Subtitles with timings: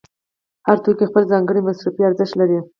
[0.67, 2.59] هر توکی خپل ځانګړی مصرفي ارزښت لري